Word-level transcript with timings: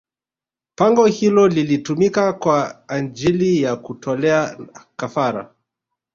Pango 0.75 1.05
hilo 1.05 1.47
lilitumika 1.47 2.33
kwa 2.33 2.89
ajili 2.89 3.61
ya 3.61 3.75
kutolea 3.75 4.57
kafara 4.95 5.55